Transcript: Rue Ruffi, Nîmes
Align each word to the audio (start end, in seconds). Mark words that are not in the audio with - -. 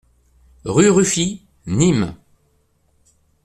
Rue 0.65 0.89
Ruffi, 0.89 1.45
Nîmes 1.67 2.15